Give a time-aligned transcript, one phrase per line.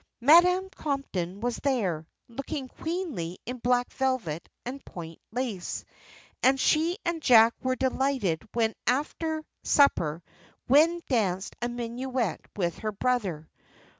[0.21, 5.85] Madam Compton was there, looking queenly in black velvet and point lace,
[6.41, 10.23] and she and Jack were delighted when after supper
[10.67, 13.47] Gwen danced a minuet with her brother.